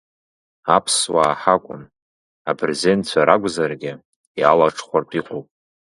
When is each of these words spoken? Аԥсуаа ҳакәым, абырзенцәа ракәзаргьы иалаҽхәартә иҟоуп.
Аԥсуаа 0.75 1.33
ҳакәым, 1.41 1.83
абырзенцәа 2.49 3.27
ракәзаргьы 3.27 3.93
иалаҽхәартә 4.39 5.15
иҟоуп. 5.19 5.47